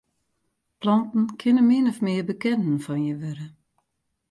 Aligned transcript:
Planten 0.79 1.25
kinne 1.39 1.61
min 1.69 1.89
of 1.91 1.99
mear 2.05 2.23
bekenden 2.29 2.77
fan 2.85 3.01
je 3.09 3.15
wurde. 3.21 3.47